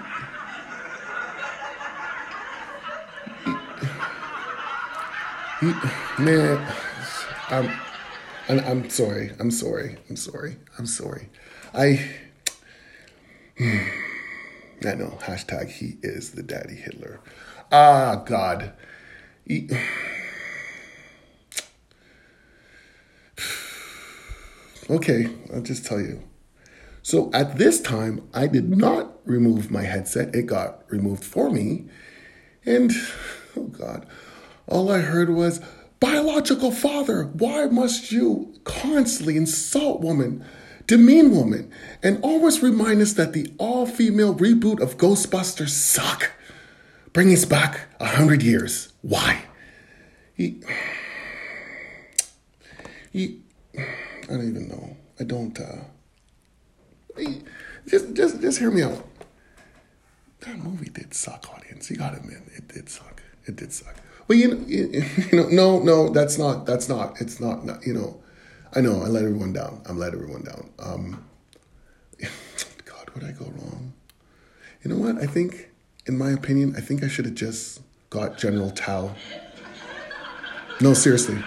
man, 6.20 6.74
I'm, 7.48 7.70
I'm, 8.48 8.60
I'm 8.60 8.90
sorry. 8.90 9.32
I'm 9.40 9.50
sorry. 9.50 9.96
I'm 10.08 10.16
sorry. 10.16 10.56
I'm 10.78 10.86
sorry. 10.86 11.28
I, 11.74 12.08
I 13.60 14.94
know. 14.94 15.18
Hashtag 15.22 15.68
he 15.70 15.96
is 16.02 16.30
the 16.30 16.44
daddy 16.44 16.76
Hitler. 16.76 17.18
Ah, 17.72 18.22
God. 18.24 18.72
Okay, 24.88 25.28
I'll 25.52 25.62
just 25.62 25.84
tell 25.84 26.00
you. 26.00 26.22
So 27.02 27.30
at 27.32 27.58
this 27.58 27.80
time, 27.80 28.28
I 28.34 28.46
did 28.46 28.68
not 28.68 29.12
remove 29.24 29.70
my 29.70 29.82
headset. 29.82 30.34
It 30.34 30.46
got 30.46 30.82
removed 30.90 31.24
for 31.24 31.50
me. 31.50 31.86
And, 32.64 32.92
oh 33.56 33.64
God, 33.64 34.06
all 34.66 34.90
I 34.90 34.98
heard 34.98 35.30
was, 35.30 35.60
biological 36.00 36.72
father, 36.72 37.24
why 37.24 37.66
must 37.66 38.12
you 38.12 38.54
constantly 38.64 39.36
insult 39.36 40.00
women, 40.00 40.44
demean 40.86 41.30
women, 41.30 41.70
and 42.02 42.18
always 42.22 42.62
remind 42.62 43.00
us 43.02 43.12
that 43.14 43.32
the 43.32 43.52
all 43.58 43.86
female 43.86 44.34
reboot 44.34 44.80
of 44.80 44.98
Ghostbusters 44.98 45.70
suck? 45.70 46.32
Bring 47.12 47.32
us 47.32 47.44
back 47.44 47.80
a 47.98 48.06
hundred 48.06 48.42
years. 48.42 48.92
Why? 49.02 49.44
He, 50.34 50.62
he, 53.12 53.40
I 54.28 54.32
don't 54.32 54.48
even 54.48 54.68
know. 54.68 54.96
I 55.20 55.24
don't, 55.24 55.58
uh, 55.58 55.84
just, 57.86 58.12
just, 58.14 58.40
just 58.40 58.58
hear 58.58 58.70
me 58.70 58.82
out. 58.82 59.06
That 60.40 60.58
movie 60.58 60.90
did 60.90 61.14
suck, 61.14 61.48
audience. 61.54 61.90
You 61.90 61.96
gotta 61.96 62.18
admit, 62.18 62.38
it 62.54 62.68
did 62.68 62.88
suck. 62.88 63.22
It 63.46 63.56
did 63.56 63.72
suck. 63.72 63.96
Well, 64.28 64.38
you 64.38 64.48
know, 64.48 64.64
you, 64.66 65.02
know, 65.32 65.48
no, 65.48 65.78
no, 65.78 66.08
that's 66.10 66.38
not, 66.38 66.66
that's 66.66 66.88
not, 66.88 67.20
it's 67.20 67.40
not, 67.40 67.64
not, 67.64 67.86
you 67.86 67.94
know, 67.94 68.20
I 68.74 68.80
know, 68.80 69.02
I 69.02 69.06
let 69.06 69.22
everyone 69.24 69.52
down. 69.52 69.82
I'm 69.86 69.98
let 69.98 70.12
everyone 70.12 70.42
down. 70.42 70.70
Um, 70.78 71.24
God, 72.84 73.10
would 73.14 73.24
I 73.24 73.32
go 73.32 73.46
wrong? 73.46 73.92
You 74.82 74.90
know 74.90 74.98
what? 74.98 75.22
I 75.22 75.26
think, 75.26 75.70
in 76.06 76.18
my 76.18 76.30
opinion, 76.30 76.74
I 76.76 76.80
think 76.80 77.02
I 77.02 77.08
should 77.08 77.24
have 77.24 77.34
just 77.34 77.80
got 78.10 78.38
General 78.38 78.70
Tao. 78.70 79.14
No, 80.80 80.92
seriously, 80.92 81.38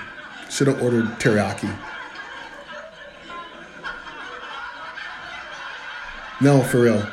should 0.50 0.68
have 0.68 0.82
ordered 0.82 1.06
teriyaki. 1.20 1.74
No, 6.42 6.64
for 6.64 6.82
real. 6.82 7.06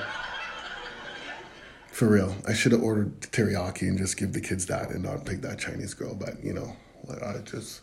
For 1.91 2.09
real. 2.09 2.37
I 2.47 2.53
should 2.53 2.71
have 2.71 2.83
ordered 2.83 3.21
teriyaki 3.23 3.83
and 3.89 3.99
just 3.99 4.17
give 4.17 4.33
the 4.33 4.41
kids 4.41 4.67
that 4.67 4.91
and 4.91 5.03
not 5.03 5.27
pick 5.27 5.41
that 5.41 5.59
Chinese 5.59 5.95
girl. 5.95 6.15
But, 6.15 6.45
you 6.45 6.53
know, 6.53 6.77
I 7.25 7.39
just. 7.39 7.81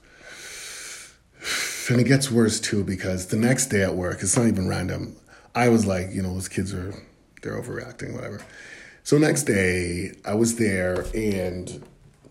And 1.90 2.00
it 2.00 2.06
gets 2.06 2.32
worse 2.32 2.62
too 2.62 2.86
because 2.86 3.28
the 3.28 3.36
next 3.36 3.66
day 3.66 3.84
at 3.84 3.94
work, 3.96 4.22
it's 4.22 4.38
not 4.38 4.48
even 4.48 4.70
random. 4.70 5.18
I 5.54 5.68
was 5.68 5.86
like, 5.86 6.14
you 6.14 6.22
know, 6.22 6.34
those 6.34 6.48
kids 6.48 6.74
are, 6.74 6.94
they're 7.42 7.62
overreacting, 7.62 8.14
whatever. 8.14 8.42
So 9.04 9.18
next 9.18 9.44
day, 9.44 10.14
I 10.24 10.36
was 10.36 10.56
there 10.56 11.06
and 11.14 11.84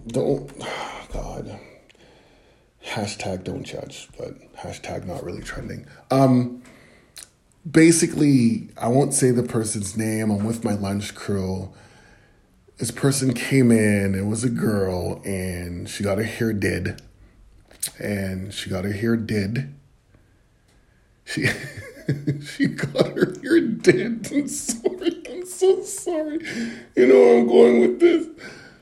don't, 0.07 0.51
God, 1.13 1.61
hashtag 2.87 3.45
don't 3.45 3.65
judge, 3.65 4.09
but 4.17 4.55
hashtag 4.55 5.05
not 5.05 5.23
really 5.23 5.43
trending. 5.43 5.87
Um, 6.11 6.63
basically, 7.69 8.69
I 8.77 8.89
won't 8.89 9.15
say 9.15 9.31
the 9.31 9.43
person's 9.43 9.97
name. 9.97 10.31
I'm 10.31 10.45
with 10.45 10.65
my 10.65 10.75
lunch 10.75 11.15
crew. 11.15 11.73
This 12.79 12.91
person 12.91 13.35
came 13.35 13.71
in, 13.71 14.15
it 14.15 14.27
was 14.27 14.43
a 14.43 14.51
girl, 14.51 15.23
and 15.25 15.89
she 15.89 16.03
got 16.03 16.19
her 16.19 16.25
hair 16.25 16.53
did. 16.53 17.01
And 17.99 18.53
she 18.53 18.71
got 18.71 18.85
her 18.85 18.93
hair 18.93 19.17
did. 19.17 19.75
She 21.25 21.47
she 22.45 22.67
got 22.67 23.17
her 23.17 23.35
hair 23.43 23.61
did. 23.61 24.33
I'm 24.33 24.49
sorry. 24.49 25.23
I'm 25.31 25.47
so 25.47 25.83
sorry. 25.83 26.41
You 26.97 27.07
know 27.07 27.15
where 27.15 27.39
I'm 27.39 27.47
going 27.47 27.81
with 27.81 28.01
this. 28.01 28.27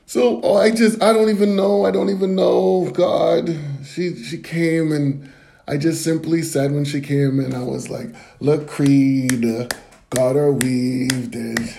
So 0.05 0.41
oh, 0.43 0.57
I 0.57 0.71
just 0.71 1.01
I 1.01 1.13
don't 1.13 1.29
even 1.29 1.55
know. 1.55 1.85
I 1.85 1.91
don't 1.91 2.09
even 2.09 2.35
know. 2.35 2.89
God. 2.91 3.55
She 3.85 4.15
she 4.23 4.37
came 4.37 4.91
and 4.91 5.31
I 5.67 5.77
just 5.77 6.03
simply 6.03 6.41
said 6.41 6.71
when 6.71 6.85
she 6.85 7.01
came 7.01 7.39
in, 7.39 7.53
I 7.53 7.63
was 7.63 7.89
like, 7.89 8.07
look, 8.39 8.67
Creed, 8.67 9.71
got 10.09 10.35
her 10.35 10.51
weaved 10.51 11.35
it. 11.35 11.77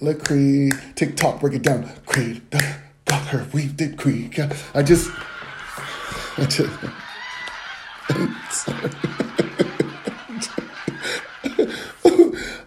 Look, 0.00 0.24
Creed, 0.24 0.72
TikTok, 0.94 1.40
break 1.40 1.54
it 1.54 1.62
down. 1.62 1.90
Creed, 2.06 2.42
got 3.04 3.26
her 3.28 3.46
weaved 3.52 3.80
it, 3.80 3.98
Creed. 3.98 4.38
I 4.74 4.82
just, 4.82 5.10
I 6.36 6.44
just. 6.46 6.70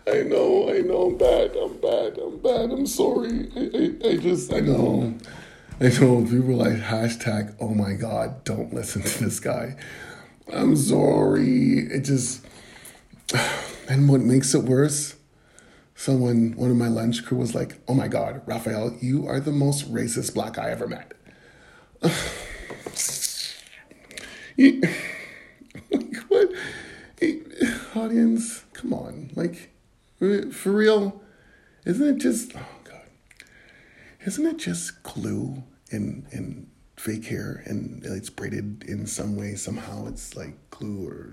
I 0.07 0.23
know, 0.23 0.69
I 0.69 0.81
know, 0.81 1.07
I'm 1.07 1.17
bad, 1.17 1.55
I'm 1.55 1.77
bad, 1.79 2.17
I'm 2.17 2.39
bad, 2.39 2.71
I'm 2.71 2.87
sorry. 2.87 3.49
I, 3.55 3.59
I, 3.59 4.09
I 4.09 4.17
just, 4.17 4.51
I 4.53 4.59
know. 4.61 5.13
I 5.79 5.89
know 5.89 6.23
people 6.23 6.55
like, 6.55 6.77
hashtag, 6.77 7.53
oh 7.59 7.69
my 7.69 7.93
God, 7.93 8.43
don't 8.43 8.73
listen 8.73 9.03
to 9.03 9.23
this 9.23 9.39
guy. 9.39 9.75
I'm 10.53 10.75
sorry. 10.75 11.79
It 11.79 12.01
just, 12.01 12.45
and 13.89 14.07
what 14.09 14.21
makes 14.21 14.53
it 14.53 14.63
worse, 14.63 15.15
someone, 15.95 16.53
one 16.55 16.71
of 16.71 16.77
my 16.77 16.87
lunch 16.87 17.25
crew 17.25 17.37
was 17.37 17.53
like, 17.53 17.79
oh 17.87 17.93
my 17.93 18.07
God, 18.07 18.41
Raphael, 18.45 18.95
you 19.01 19.27
are 19.27 19.39
the 19.39 19.51
most 19.51 19.91
racist 19.91 20.33
black 20.33 20.53
guy 20.53 20.67
I 20.67 20.71
ever 20.71 20.87
met. 20.87 21.13
like, 25.91 26.15
what? 26.27 26.49
Audience, 27.95 28.63
come 28.73 28.93
on. 28.93 29.31
Like, 29.35 29.71
for 30.19 30.71
real, 30.71 31.21
isn't 31.85 32.07
it 32.07 32.17
just, 32.17 32.53
oh 32.55 32.65
God, 32.83 33.01
isn't 34.25 34.45
it 34.45 34.57
just 34.57 35.03
glue 35.03 35.63
and, 35.91 36.25
and 36.31 36.67
fake 37.07 37.25
hair 37.25 37.63
and 37.65 38.03
it's 38.03 38.29
braided 38.29 38.83
in 38.85 39.07
some 39.07 39.37
way 39.37 39.55
somehow 39.55 40.05
it's 40.07 40.35
like 40.35 40.53
glue 40.71 41.07
or 41.07 41.29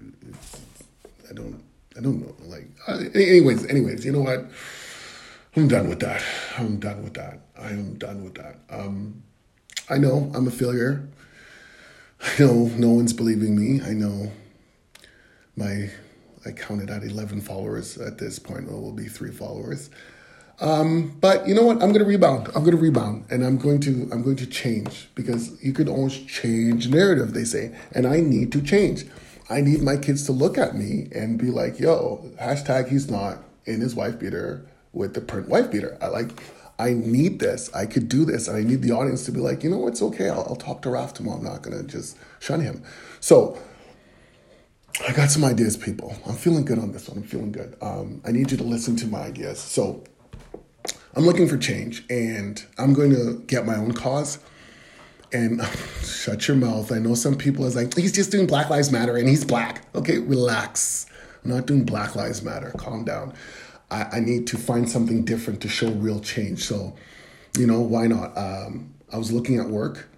i 1.29 1.33
don't 1.33 1.61
i 1.97 2.01
don't 2.01 2.21
know 2.21 2.33
like 2.47 2.69
anyways 3.17 3.67
anyways 3.67 4.05
you 4.05 4.13
know 4.13 4.21
what? 4.21 4.47
I'm 5.57 5.67
done 5.69 5.89
with 5.89 6.01
that. 6.01 6.21
I'm 6.59 6.79
done 6.79 7.03
with 7.05 7.15
that. 7.15 7.41
I 7.57 7.71
am 7.71 7.95
done 7.95 8.23
with 8.23 8.35
that. 8.35 8.57
Um 8.71 9.25
i 9.91 9.99
know 9.99 10.31
i'm 10.33 10.47
a 10.47 10.53
failure. 10.53 11.09
I 12.21 12.31
know 12.39 12.71
no 12.77 12.91
one's 12.91 13.13
believing 13.13 13.57
me. 13.57 13.83
I 13.83 13.95
know 13.95 14.31
my 15.57 15.91
i 16.47 16.53
counted 16.53 16.89
at 16.89 17.03
11 17.03 17.41
followers 17.41 17.99
at 17.99 18.19
this 18.19 18.39
point. 18.39 18.69
Well, 18.69 18.79
it 18.79 18.83
will 18.83 18.93
be 18.93 19.09
three 19.09 19.33
followers 19.33 19.91
um, 20.61 21.17
but 21.21 21.47
you 21.49 21.55
know 21.55 21.63
what? 21.63 21.83
I'm 21.83 21.91
going 21.93 21.99
to 22.01 22.05
rebound. 22.05 22.49
I'm 22.49 22.63
going 22.63 22.77
to 22.77 22.83
rebound, 22.83 23.27
and 23.31 23.45
I'm 23.45 23.59
going 23.59 23.81
to 23.81 24.09
I'm 24.13 24.23
going 24.23 24.37
to 24.37 24.47
change 24.47 25.09
because 25.15 25.63
you 25.63 25.73
could 25.73 25.89
always 25.89 26.17
change 26.19 26.89
narrative. 26.89 27.35
They 27.35 27.45
say, 27.45 27.77
and 27.93 28.07
I 28.07 28.21
need 28.21 28.53
to 28.53 28.63
change. 28.63 29.05
I 29.51 29.61
need 29.61 29.83
my 29.83 29.97
kids 29.97 30.25
to 30.27 30.33
look 30.33 30.57
at 30.57 30.77
me 30.77 31.09
and 31.13 31.39
be 31.39 31.51
like, 31.51 31.81
"Yo, 31.81 32.31
hashtag 32.41 32.89
he's 32.89 33.11
not 33.11 33.39
in 33.65 33.81
his 33.81 33.95
wife 33.95 34.19
beater 34.19 34.65
with 34.93 35.15
the 35.15 35.21
print 35.21 35.49
wife 35.49 35.71
beater." 35.71 35.99
I 36.01 36.09
like. 36.09 36.31
I 36.77 36.93
need 36.93 37.39
this. 37.39 37.73
I 37.73 37.87
could 37.87 38.09
do 38.09 38.25
this, 38.25 38.49
and 38.49 38.57
I 38.57 38.63
need 38.63 38.83
the 38.83 38.91
audience 38.91 39.25
to 39.27 39.33
be 39.33 39.39
like, 39.39 39.63
you 39.63 39.71
know, 39.71 39.87
it's 39.87 40.03
okay. 40.03 40.29
I'll, 40.29 40.45
I'll 40.49 40.57
talk 40.57 40.83
to 40.83 40.91
Raf 40.91 41.15
tomorrow. 41.15 41.39
I'm 41.39 41.45
not 41.45 41.63
gonna 41.63 41.85
just 41.85 42.17
shun 42.41 42.61
him. 42.61 42.83
So 43.21 43.57
I 45.07 45.13
got 45.13 45.31
some 45.31 45.45
ideas, 45.45 45.77
people. 45.77 46.17
I'm 46.27 46.35
feeling 46.35 46.65
good 46.65 46.79
on 46.79 46.93
this 46.93 47.09
one. 47.09 47.19
I'm 47.19 47.25
feeling 47.25 47.53
good. 47.53 47.77
Um, 47.81 48.21
I 48.25 48.33
need 48.33 48.51
you 48.51 48.57
to 48.57 48.65
listen 48.65 48.97
to 48.97 49.07
my 49.07 49.21
ideas. 49.21 49.61
So 49.61 50.05
I'm 51.17 51.25
looking 51.25 51.49
for 51.49 51.57
change 51.57 52.05
and 52.11 52.65
I'm 52.79 52.93
going 52.93 53.11
to 53.11 53.43
get 53.47 53.67
my 53.67 53.77
own 53.77 53.93
cause. 53.93 54.39
And 55.33 55.65
shut 56.03 56.49
your 56.49 56.57
mouth. 56.57 56.93
I 56.93 56.99
know 56.99 57.15
some 57.15 57.37
people 57.37 57.65
is 57.67 57.77
like, 57.77 57.97
he's 57.97 58.13
just 58.13 58.31
doing 58.31 58.47
Black 58.47 58.71
Lives 58.71 58.91
Matter 58.91 59.17
and 59.17 59.29
he's 59.29 59.45
black. 59.45 59.87
Okay, 59.95 60.19
relax. 60.19 61.07
I'm 61.45 61.51
not 61.51 61.67
doing 61.67 61.85
Black 61.85 62.17
Lives 62.17 62.43
Matter. 62.43 62.73
Calm 62.77 63.05
down. 63.05 63.35
I, 63.91 64.05
I 64.15 64.21
need 64.21 64.47
to 64.49 64.59
find 64.59 64.89
something 64.89 65.25
different 65.25 65.61
to 65.63 65.69
show 65.69 65.91
real 65.91 66.21
change. 66.21 66.65
So, 66.65 66.95
you 67.59 67.67
know, 67.67 67.81
why 67.81 68.07
not? 68.07 68.37
Um, 68.37 68.95
I 69.13 69.19
was 69.19 69.31
looking 69.31 69.59
at 69.59 69.69
work 69.69 70.09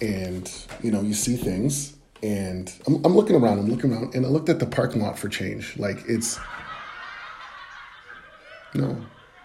and, 0.00 0.50
you 0.82 0.90
know, 0.90 1.02
you 1.02 1.14
see 1.14 1.36
things 1.36 1.96
and 2.22 2.72
I'm, 2.86 3.04
I'm 3.04 3.14
looking 3.14 3.36
around, 3.36 3.58
I'm 3.58 3.68
looking 3.68 3.92
around, 3.92 4.14
and 4.14 4.24
I 4.24 4.28
looked 4.28 4.48
at 4.48 4.60
the 4.60 4.66
parking 4.66 5.02
lot 5.02 5.18
for 5.18 5.28
change. 5.28 5.76
Like, 5.76 5.98
it's, 6.06 6.38
no, 8.74 9.04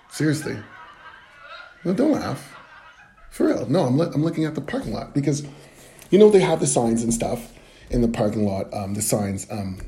seriously. 0.09 0.57
No, 1.87 1.93
don't 1.93 2.11
laugh. 2.11 2.53
For 3.31 3.47
real. 3.47 3.65
No, 3.67 3.85
I'm, 3.85 3.97
I'm 4.01 4.21
looking 4.21 4.43
at 4.43 4.55
the 4.55 4.61
parking 4.61 4.91
lot 4.91 5.13
because, 5.13 5.47
you 6.09 6.19
know, 6.19 6.29
they 6.29 6.41
have 6.41 6.59
the 6.59 6.67
signs 6.67 7.01
and 7.01 7.13
stuff 7.13 7.53
in 7.89 8.01
the 8.01 8.09
parking 8.09 8.45
lot. 8.45 8.73
Um, 8.73 8.93
the 8.93 9.01
signs, 9.01 9.49
um, 9.49 9.79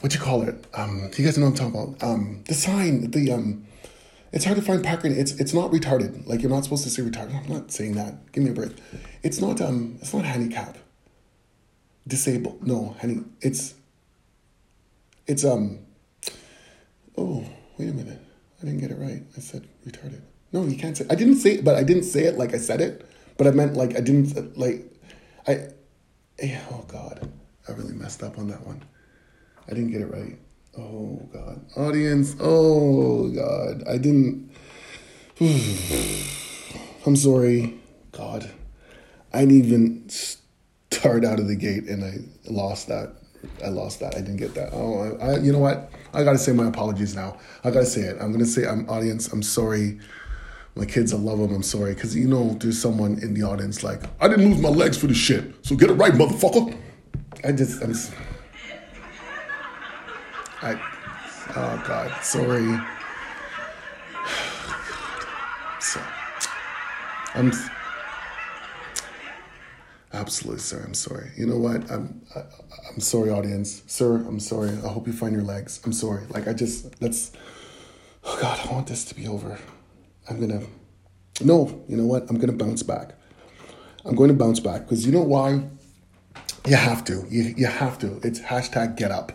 what 0.00 0.12
you 0.12 0.18
call 0.18 0.42
it? 0.42 0.66
Um, 0.74 1.08
you 1.16 1.24
guys 1.24 1.38
know 1.38 1.48
what 1.48 1.60
I'm 1.60 1.72
talking 1.72 1.92
about. 1.94 2.02
Um, 2.02 2.42
the 2.48 2.54
sign, 2.54 3.12
the 3.12 3.30
um, 3.30 3.64
it's 4.32 4.44
hard 4.44 4.56
to 4.56 4.62
find 4.62 4.82
parking. 4.82 5.12
It's 5.12 5.30
it's 5.34 5.54
not 5.54 5.70
retarded. 5.70 6.26
Like 6.26 6.42
you're 6.42 6.50
not 6.50 6.64
supposed 6.64 6.82
to 6.82 6.90
say 6.90 7.02
retarded. 7.02 7.44
I'm 7.44 7.48
not 7.48 7.70
saying 7.70 7.94
that. 7.94 8.32
Give 8.32 8.42
me 8.42 8.50
a 8.50 8.52
break. 8.52 8.72
It's 9.22 9.40
not 9.40 9.60
um, 9.60 9.98
it's 10.00 10.12
not 10.12 10.24
handicap. 10.24 10.78
Disabled. 12.08 12.66
No, 12.66 12.96
honey. 13.00 13.22
It's 13.40 13.74
it's 15.28 15.44
um. 15.44 15.78
Oh, 17.16 17.44
wait 17.78 17.88
a 17.88 17.92
minute. 17.92 18.18
I 18.60 18.64
didn't 18.64 18.80
get 18.80 18.90
it 18.90 18.98
right. 18.98 19.22
I 19.36 19.40
said 19.40 19.68
retarded. 19.86 20.22
No, 20.52 20.64
you 20.64 20.76
can't 20.76 20.96
say. 20.96 21.06
I 21.08 21.14
didn't 21.14 21.36
say 21.36 21.54
it, 21.54 21.64
but 21.64 21.76
I 21.76 21.84
didn't 21.84 22.04
say 22.04 22.24
it 22.24 22.36
like 22.36 22.54
I 22.54 22.58
said 22.58 22.80
it. 22.80 23.06
But 23.36 23.46
I 23.46 23.50
meant 23.52 23.74
like 23.74 23.96
I 23.96 24.00
didn't 24.00 24.56
like. 24.58 24.84
I. 25.46 25.68
Eh, 26.38 26.58
oh 26.70 26.84
God, 26.88 27.30
I 27.68 27.72
really 27.72 27.94
messed 27.94 28.22
up 28.22 28.38
on 28.38 28.48
that 28.48 28.66
one. 28.66 28.82
I 29.66 29.74
didn't 29.74 29.92
get 29.92 30.00
it 30.00 30.12
right. 30.12 30.38
Oh 30.76 31.28
God, 31.32 31.64
audience. 31.76 32.36
Oh 32.40 33.28
God, 33.28 33.84
I 33.88 33.98
didn't. 33.98 34.50
I'm 37.06 37.16
sorry, 37.16 37.80
God. 38.12 38.50
I 39.32 39.40
didn't 39.40 39.64
even 39.64 40.10
card 40.90 41.24
out 41.24 41.40
of 41.40 41.48
the 41.48 41.56
gate, 41.56 41.84
and 41.84 42.04
I 42.04 42.18
lost 42.50 42.88
that. 42.88 43.14
I 43.64 43.68
lost 43.68 44.00
that. 44.00 44.14
I 44.16 44.20
didn't 44.20 44.36
get 44.36 44.54
that. 44.54 44.70
Oh, 44.72 45.16
I, 45.20 45.32
I, 45.32 45.38
you 45.38 45.52
know 45.52 45.58
what? 45.58 45.90
I 46.12 46.24
gotta 46.24 46.38
say 46.38 46.52
my 46.52 46.66
apologies 46.66 47.14
now. 47.14 47.38
I 47.64 47.70
gotta 47.70 47.86
say 47.86 48.02
it. 48.02 48.18
I'm 48.20 48.32
gonna 48.32 48.44
say, 48.44 48.66
I'm 48.66 48.88
audience. 48.88 49.32
I'm 49.32 49.42
sorry. 49.42 49.98
My 50.80 50.86
kids, 50.86 51.12
I 51.12 51.18
love 51.18 51.38
them. 51.38 51.54
I'm 51.54 51.62
sorry 51.62 51.92
because 51.92 52.16
you 52.16 52.26
know 52.26 52.54
there's 52.54 52.80
someone 52.80 53.18
in 53.22 53.34
the 53.34 53.42
audience 53.42 53.84
like 53.84 54.00
I 54.18 54.28
didn't 54.28 54.48
lose 54.48 54.62
my 54.62 54.70
legs 54.70 54.96
for 54.96 55.08
the 55.08 55.14
shit. 55.14 55.54
So 55.60 55.76
get 55.76 55.90
it 55.90 55.92
right, 55.92 56.14
motherfucker. 56.14 56.74
I 57.44 57.52
just, 57.52 57.82
I'm. 57.82 57.94
I, 60.62 60.80
oh 61.54 61.84
God, 61.86 62.24
sorry. 62.24 62.64
So, 65.80 66.00
I'm 67.34 67.52
absolutely 70.14 70.60
sorry. 70.60 70.84
I'm 70.84 70.94
sorry. 70.94 71.30
You 71.36 71.46
know 71.46 71.58
what? 71.58 71.90
I'm 71.90 72.22
I, 72.34 72.40
am 72.40 72.46
i 72.70 72.94
am 72.94 73.00
sorry, 73.00 73.28
audience. 73.28 73.82
Sir, 73.86 74.16
I'm 74.16 74.40
sorry. 74.40 74.70
I 74.70 74.88
hope 74.88 75.06
you 75.06 75.12
find 75.12 75.34
your 75.34 75.44
legs. 75.44 75.78
I'm 75.84 75.92
sorry. 75.92 76.24
Like 76.30 76.48
I 76.48 76.54
just 76.54 76.98
that's. 77.00 77.32
Oh 78.24 78.38
God, 78.40 78.66
I 78.66 78.72
want 78.72 78.86
this 78.86 79.04
to 79.04 79.14
be 79.14 79.28
over. 79.28 79.58
I'm 80.30 80.40
gonna. 80.40 80.62
No, 81.42 81.82
you 81.88 81.96
know 81.96 82.06
what? 82.06 82.30
I'm 82.30 82.38
gonna 82.38 82.52
bounce 82.52 82.82
back. 82.82 83.14
I'm 84.04 84.14
going 84.14 84.28
to 84.28 84.34
bounce 84.34 84.60
back 84.60 84.82
because 84.82 85.04
you 85.04 85.12
know 85.12 85.22
why? 85.22 85.62
You 86.66 86.76
have 86.76 87.04
to. 87.04 87.24
You, 87.28 87.54
you 87.56 87.66
have 87.66 87.98
to. 88.00 88.20
It's 88.22 88.40
hashtag 88.40 88.96
get 88.96 89.10
up. 89.10 89.32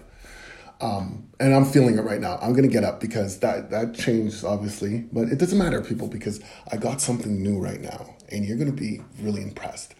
Um, 0.82 1.30
and 1.40 1.54
I'm 1.54 1.66
feeling 1.66 1.98
it 1.98 2.02
right 2.02 2.20
now. 2.20 2.38
I'm 2.42 2.54
gonna 2.54 2.68
get 2.68 2.84
up 2.84 3.00
because 3.00 3.40
that 3.40 3.70
that 3.72 3.96
changed 3.96 4.44
obviously, 4.44 5.06
but 5.12 5.30
it 5.30 5.38
doesn't 5.38 5.58
matter, 5.58 5.82
people, 5.82 6.08
because 6.08 6.42
I 6.72 6.78
got 6.78 7.02
something 7.02 7.42
new 7.42 7.60
right 7.60 7.80
now, 7.80 8.16
and 8.30 8.46
you're 8.46 8.58
gonna 8.58 8.72
be 8.72 9.02
really 9.22 9.42
impressed. 9.42 9.96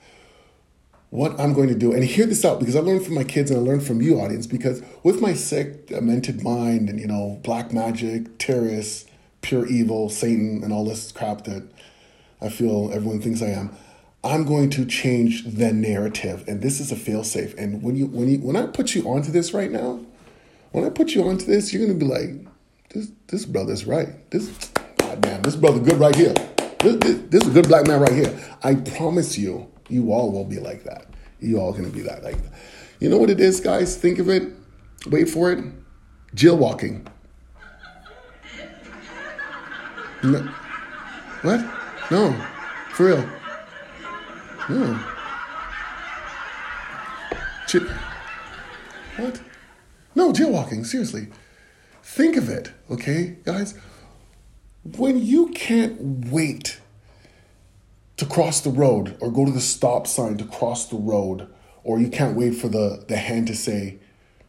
What 1.12 1.40
I'm 1.40 1.54
going 1.54 1.70
to 1.70 1.76
do, 1.76 1.94
and 1.94 2.04
hear 2.04 2.26
this 2.26 2.44
out 2.44 2.60
because 2.60 2.76
I 2.76 2.80
learned 2.80 3.06
from 3.06 3.14
my 3.14 3.24
kids 3.24 3.50
and 3.50 3.60
I 3.60 3.64
learned 3.64 3.84
from 3.84 4.02
you, 4.02 4.20
audience, 4.20 4.48
because 4.48 4.82
with 5.04 5.22
my 5.22 5.34
sick, 5.34 5.88
demented 5.88 6.44
mind 6.44 6.90
and 6.90 7.00
you 7.00 7.08
know 7.08 7.40
black 7.44 7.72
magic, 7.72 8.38
terrorists, 8.38 9.06
pure 9.46 9.68
evil, 9.68 10.10
Satan, 10.10 10.64
and 10.64 10.74
all 10.74 10.86
this 10.86 11.12
crap 11.12 11.44
that 11.44 11.64
I 12.42 12.50
feel 12.50 12.90
everyone 12.92 13.22
thinks 13.22 13.44
I 13.44 13.50
am. 13.50 13.70
I'm 14.24 14.44
going 14.44 14.72
to 14.72 14.86
change 14.86 15.44
the 15.44 15.72
narrative, 15.72 16.44
and 16.48 16.64
this 16.64 16.80
is 16.80 16.92
a 16.92 16.96
failsafe. 16.96 17.56
And 17.56 17.84
when 17.84 17.96
you 17.96 18.08
when 18.08 18.28
you 18.28 18.40
when 18.40 18.56
I 18.56 18.66
put 18.66 18.96
you 18.96 19.04
onto 19.08 19.32
this 19.32 19.54
right 19.54 19.70
now, 19.70 20.00
when 20.72 20.84
I 20.84 20.90
put 20.90 21.14
you 21.14 21.28
onto 21.30 21.46
this, 21.46 21.72
you're 21.72 21.86
gonna 21.86 21.98
be 21.98 22.08
like, 22.08 22.32
this 22.90 23.12
this 23.28 23.46
brother's 23.46 23.86
right. 23.86 24.10
This 24.32 24.50
goddamn, 24.98 25.44
this 25.44 25.56
brother 25.56 25.80
good 25.80 26.00
right 26.00 26.16
here. 26.16 26.34
This, 26.80 26.96
this, 26.96 27.22
this 27.30 27.44
is 27.44 27.50
a 27.50 27.54
good 27.54 27.68
black 27.68 27.86
man 27.86 28.02
right 28.02 28.14
here. 28.14 28.36
I 28.64 28.74
promise 28.74 29.38
you, 29.38 29.72
you 29.90 30.12
all 30.12 30.32
will 30.32 30.46
be 30.46 30.60
like 30.60 30.86
that. 30.86 31.06
You 31.40 31.60
all 31.60 31.72
gonna 31.72 31.90
be 31.90 32.02
that 32.02 32.24
like 32.24 32.42
that. 32.42 32.52
You 33.00 33.10
know 33.10 33.20
what 33.20 33.30
it 33.30 33.40
is, 33.40 33.60
guys? 33.60 33.96
Think 33.96 34.18
of 34.18 34.28
it. 34.28 34.52
Wait 35.06 35.30
for 35.30 35.52
it. 35.52 35.64
Jail 36.34 36.58
No. 40.26 40.40
What? 41.44 41.64
No. 42.10 42.34
For 42.90 43.06
real. 43.06 43.30
No. 44.70 45.00
Chip. 47.68 47.88
What? 49.18 49.40
No, 50.16 50.32
jaywalking, 50.32 50.86
seriously. 50.86 51.28
Think 52.02 52.38
of 52.38 52.50
it, 52.50 52.72
okay, 52.90 53.38
guys? 53.44 53.76
When 54.98 55.24
you 55.24 55.50
can't 55.50 56.32
wait 56.32 56.80
to 58.18 58.26
cross 58.26 58.62
the 58.62 58.72
road 58.72 59.18
or 59.20 59.32
go 59.32 59.46
to 59.46 59.52
the 59.52 59.62
stop 59.62 60.08
sign 60.08 60.38
to 60.38 60.46
cross 60.46 60.88
the 60.88 60.98
road, 60.98 61.48
or 61.84 62.00
you 62.00 62.08
can't 62.08 62.36
wait 62.36 62.56
for 62.56 62.68
the, 62.68 63.04
the 63.08 63.18
hand 63.18 63.46
to 63.48 63.56
say 63.56 64.00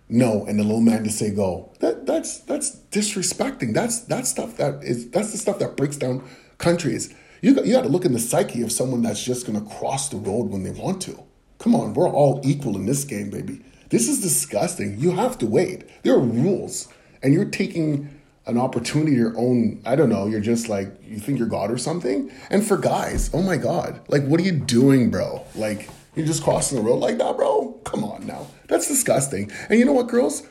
no 0.09 0.45
and 0.47 0.59
the 0.59 0.65
little 0.65 0.81
man 0.81 1.05
to 1.05 1.11
say 1.11 1.31
go. 1.31 1.73
That 1.81 2.07
that's 2.07 2.39
that's 2.41 2.77
disrespecting. 2.91 3.75
That's 3.75 4.01
that's 4.01 4.31
stuff 4.31 4.57
that 4.57 4.83
is 4.83 5.11
that's 5.11 5.33
the 5.33 5.39
stuff 5.39 5.59
that 5.59 5.77
breaks 5.77 5.97
down 5.97 6.29
countries. 6.59 7.13
You 7.43 7.55
got, 7.55 7.67
you 7.67 7.75
got 7.75 7.83
to 7.83 7.89
look 7.89 8.05
in 8.05 8.13
the 8.13 8.19
psyche 8.19 8.63
of 8.63 8.73
someone 8.73 9.03
that's 9.03 9.23
just 9.23 9.47
going 9.47 9.63
to 9.63 9.75
cross 9.77 10.09
the 10.09 10.17
road 10.17 10.51
when 10.51 10.63
they 10.63 10.71
want 10.71 11.03
to. 11.03 11.23
Come 11.59 11.75
on, 11.75 11.95
we're 11.95 12.09
all 12.09 12.41
equal 12.45 12.77
in 12.77 12.87
this 12.87 13.05
game, 13.05 13.31
baby. 13.31 13.63
This 13.91 14.09
is 14.09 14.21
disgusting. 14.21 14.99
You 14.99 15.13
have 15.13 15.39
to 15.39 15.47
wait. 15.47 15.85
There 16.03 16.15
are 16.15 16.21
rules, 16.21 16.89
and 17.23 17.33
you're 17.33 17.45
taking 17.45 18.21
an 18.47 18.59
opportunity 18.59 19.13
your 19.13 19.37
own. 19.37 19.83
I 19.85 19.97
don't 19.97 20.09
know. 20.09 20.27
You're 20.27 20.41
just 20.41 20.69
like 20.69 20.89
you 21.05 21.19
think 21.19 21.39
you're 21.39 21.49
God 21.49 21.71
or 21.71 21.79
something. 21.79 22.31
And 22.51 22.67
for 22.67 22.77
guys, 22.77 23.31
oh 23.33 23.43
my 23.43 23.57
God, 23.57 24.01
like 24.09 24.25
what 24.25 24.41
are 24.41 24.45
you 24.45 24.53
doing, 24.53 25.11
bro? 25.11 25.45
Like 25.55 25.89
you're 26.17 26.27
just 26.27 26.43
crossing 26.43 26.79
the 26.79 26.85
road 26.85 26.97
like 26.97 27.19
that, 27.19 27.37
bro. 27.37 27.73
Come 27.85 28.03
on 28.03 28.27
now, 28.27 28.47
that's 28.69 28.89
disgusting. 28.89 29.51
And 29.69 29.79
you 29.79 29.85
know 29.85 29.93
what, 29.93 30.09
girls? 30.09 30.43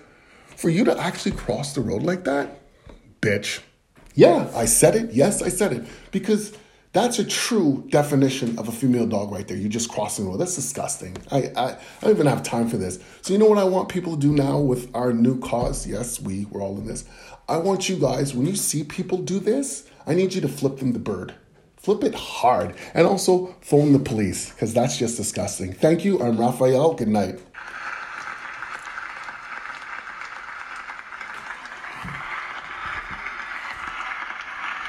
For 0.55 0.69
you 0.69 0.85
to 0.85 0.97
actually 0.97 1.33
cross 1.33 1.73
the 1.73 1.81
road 1.81 2.03
like 2.03 2.23
that, 2.23 2.61
bitch. 3.19 3.61
Yeah, 4.13 4.49
I 4.55 4.65
said 4.65 4.95
it. 4.95 5.11
Yes, 5.11 5.41
I 5.41 5.49
said 5.49 5.73
it 5.73 5.85
because 6.11 6.55
that's 6.93 7.19
a 7.19 7.25
true 7.25 7.83
definition 7.89 8.57
of 8.57 8.69
a 8.69 8.71
female 8.71 9.05
dog 9.05 9.29
right 9.29 9.45
there. 9.45 9.57
You're 9.57 9.67
just 9.67 9.91
crossing 9.91 10.23
the 10.23 10.31
road. 10.31 10.37
That's 10.37 10.55
disgusting. 10.55 11.17
I, 11.29 11.51
I, 11.57 11.71
I 11.71 11.77
don't 11.99 12.11
even 12.11 12.27
have 12.27 12.41
time 12.41 12.69
for 12.69 12.77
this. 12.77 12.99
So 13.21 13.33
you 13.33 13.39
know 13.39 13.47
what 13.47 13.57
I 13.57 13.65
want 13.65 13.89
people 13.89 14.13
to 14.15 14.19
do 14.19 14.31
now 14.31 14.59
with 14.59 14.95
our 14.95 15.11
new 15.11 15.37
cause? 15.37 15.85
Yes, 15.85 16.21
we, 16.21 16.45
we're 16.45 16.61
all 16.61 16.77
in 16.77 16.85
this. 16.85 17.03
I 17.49 17.57
want 17.57 17.89
you 17.89 17.97
guys, 17.97 18.33
when 18.33 18.45
you 18.45 18.55
see 18.55 18.85
people 18.85 19.17
do 19.17 19.39
this, 19.39 19.89
I 20.07 20.13
need 20.13 20.33
you 20.33 20.39
to 20.39 20.47
flip 20.47 20.77
them 20.77 20.93
the 20.93 20.99
bird. 20.99 21.35
Flip 21.85 22.03
it 22.03 22.15
hard. 22.15 22.73
And 22.95 23.05
also 23.05 23.55
phone 23.61 23.93
the 23.93 23.99
police, 23.99 24.49
because 24.49 24.73
that's 24.73 24.97
just 24.97 25.17
disgusting. 25.17 25.71
Thank 25.71 26.03
you. 26.03 26.19
I'm 26.19 26.35
Raphael. 26.35 26.95
Good 26.95 27.09
night. 27.09 27.39